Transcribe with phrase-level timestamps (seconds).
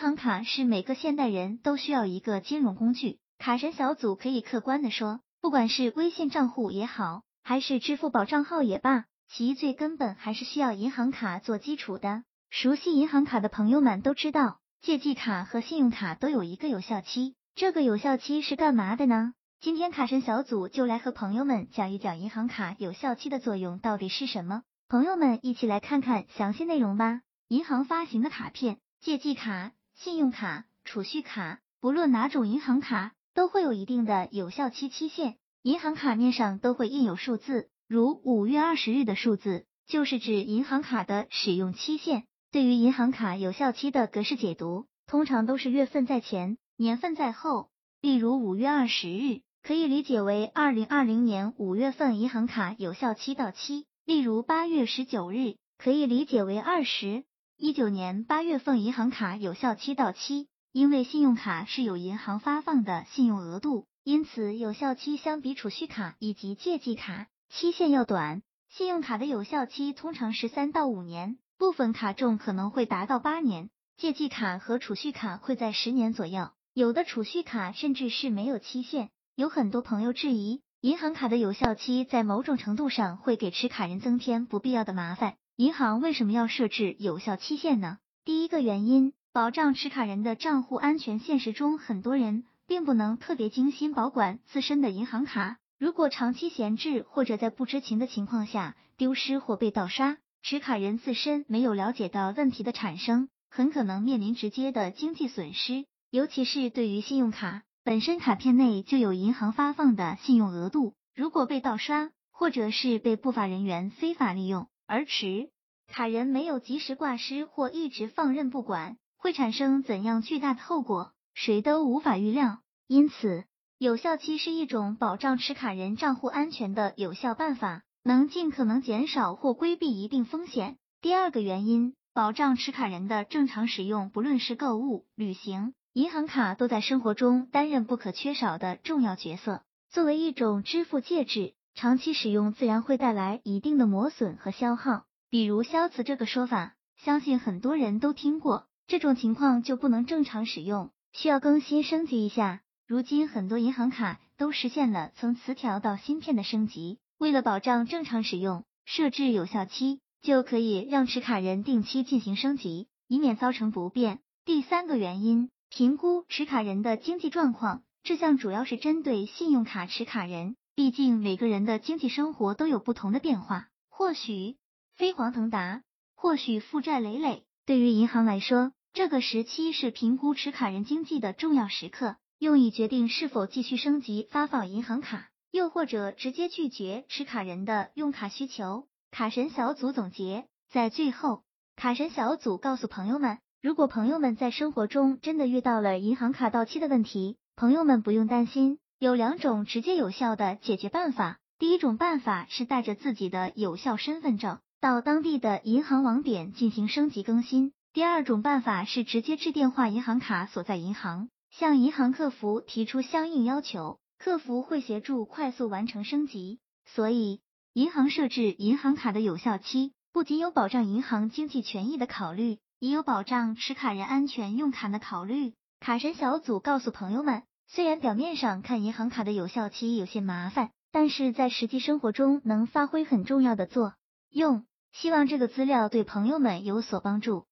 [0.00, 3.18] 银行卡是每个现代人都需要一个金融工具。
[3.36, 12.22] 卡神小组可以客观的说，不管是微信账户也好，还是支付宝账号也罢，其最根本还是需要银行卡做基础的。
[12.48, 17.34] 熟悉银行卡的朋友们都知道，借记卡和信用卡都有一个有效期。
[17.54, 19.34] 这个有效期是干嘛的呢？
[19.60, 24.62] 今天卡神小组就来和朋友们讲一讲银行卡有效期的作用到底是什么。
[24.88, 27.20] 朋友们一起来看看详细内容吧。
[27.48, 29.72] 银行发行的卡片、借记卡。
[30.02, 35.36] 信用卡、储蓄卡，不论哪种银行卡，都会有一定的有效期期限。
[35.60, 42.24] 银行卡面上都会印有数字，如五月二十日的数字，就是指银行卡的使用期限。
[42.50, 47.68] 对于银行卡有效期的格式解读，通常都是月份在前，年份在后。
[48.00, 57.24] 例如五月二十日，可以理解为二零二零年五月份银行卡有效期到期；例如八月十九日，可以理解为二十。
[57.62, 68.40] 一九年八月份银行卡有效期到期，因为信用卡是有银行发放的信用额度，因此有效期相比储蓄卡以及借记卡期限要短。
[68.70, 73.68] 信用卡的有效期通常是三到五年，部分卡重可能会达到八年。
[73.98, 79.10] 借记卡和储蓄卡会在十年左右，有的储蓄卡甚至是没有期限。
[79.34, 85.34] 有很多朋友质疑，银行卡的有效期在某种程度上会给持卡人增添不必要的麻烦。
[85.60, 87.98] 银行为什么要设置有效期限呢？
[88.24, 91.18] 第一个原因，保障持卡人的账户安全。
[91.18, 105.84] 现实中，很多人并不能特别精心保管自身的银行卡，如果长期闲置或者在不知情的情况下丢失或被盗刷，持卡人自身没有了解到问题的产生，很可能面临直接的经济损失。
[106.10, 114.68] 尤其是对于信用卡，本身卡片内就有银行发放的信用额度，如果被盗刷，或者是被不法人员非法利用。
[114.90, 115.50] 而持
[115.86, 122.58] 卡人没有及时挂失或一直放任不管，会产生怎样巨大的后果，谁都无法预料。
[122.88, 123.44] 因此，
[123.78, 130.76] 有效期是一种保障持卡人账户安全的有效办法，能尽可能减少或规避一定风险。
[131.00, 139.62] 第二个原因，保障持卡人的正常使用，不论是购物、旅行，银行卡都在生活中担任不可缺少的重要角色。
[139.88, 141.54] 作为一种支付介质。
[141.80, 148.66] 长期使用自然会带来一定的磨损和消耗，比如消磁这个说法，相信很多人都听过。
[148.86, 152.60] 这种情况就不能正常使用，需要更新升级一下。
[152.86, 164.18] 如今很多银行卡都实现了从磁条到芯片的升级，为了保障正常使用，设置有效期就可以让持卡人定期进行升级，以免造成不便。
[164.44, 170.56] 第三个原因，评估持卡人的经济状况，这项主要是针对信用卡持卡人。
[170.80, 174.56] 毕竟每个人的经济生活都有不同的变化，或许
[174.96, 175.82] 飞黄腾达，
[176.14, 177.44] 或许负债累累。
[177.66, 188.86] 对于银行来说，这个时期是评估持卡人经济的重要时刻，用以决定是否继续升级发放银行卡，又或者直接拒绝持卡人的用卡需求。
[189.10, 191.42] 卡神小组总结，在最后，
[191.76, 198.78] 卡神小组告诉朋友们，如果朋友们在生活中真的遇到了银行卡到期的问题，朋友们不用担心。
[199.00, 201.38] 有两种直接有效的解决办法。
[201.58, 207.72] 第一种办法是带着自己的有效身份证到当地的银行网点进行升级更新。
[207.94, 216.60] 第二种办法是直接致电话银行卡所在银行，向银行客服提出相应要求，客服会协助快速完成升级。
[216.84, 217.40] 所以，
[217.72, 225.54] 银行设置银行卡的有效期，不仅有保障银行经济权益的考虑，也有保障持卡人安全用卡的考虑。
[225.80, 227.44] 卡神小组告诉朋友们。
[227.72, 233.94] 虽然表面上看银行卡的有效期有些麻烦，但是在实际生活中能发挥很重要的作
[234.28, 234.64] 用。
[234.90, 237.46] 希望这个资料对朋友们有所帮助。